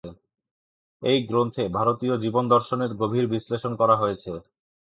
এ 1.01 1.13
গ্রন্থে 1.29 1.63
ভারতীয় 1.77 2.15
জীবনদর্শনের 2.17 2.91
গভীর 3.01 3.25
বিশ্লেষণ 3.27 3.73
করা 3.75 3.95
হয়েছে। 3.97 4.31